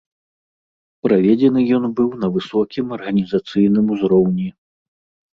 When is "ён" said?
1.79-1.83